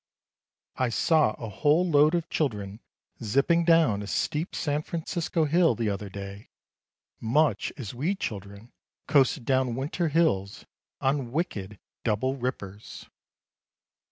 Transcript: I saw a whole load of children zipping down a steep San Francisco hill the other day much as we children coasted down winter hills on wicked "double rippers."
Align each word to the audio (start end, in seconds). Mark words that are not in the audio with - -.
I 0.77 0.89
saw 0.89 1.33
a 1.37 1.47
whole 1.47 1.87
load 1.87 2.15
of 2.15 2.27
children 2.27 2.79
zipping 3.23 3.63
down 3.65 4.01
a 4.01 4.07
steep 4.07 4.55
San 4.55 4.81
Francisco 4.81 5.45
hill 5.45 5.75
the 5.75 5.91
other 5.91 6.09
day 6.09 6.49
much 7.19 7.71
as 7.77 7.93
we 7.93 8.15
children 8.15 8.71
coasted 9.07 9.45
down 9.45 9.75
winter 9.75 10.07
hills 10.09 10.65
on 11.01 11.31
wicked 11.31 11.77
"double 12.03 12.35
rippers." 12.35 13.09